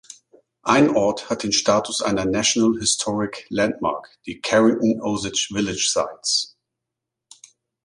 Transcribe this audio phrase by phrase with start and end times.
[0.63, 6.57] Ein Ort hat den Status einer National Historic Landmark, die Carrington Osage Village Sites.